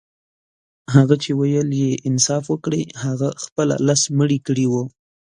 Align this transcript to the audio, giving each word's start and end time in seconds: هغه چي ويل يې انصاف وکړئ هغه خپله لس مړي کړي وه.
هغه 0.95 1.15
چي 1.23 1.31
ويل 1.39 1.69
يې 1.81 1.91
انصاف 2.09 2.43
وکړئ 2.49 2.83
هغه 3.03 3.29
خپله 3.43 3.75
لس 3.87 4.01
مړي 4.17 4.39
کړي 4.47 4.65
وه. 4.71 4.83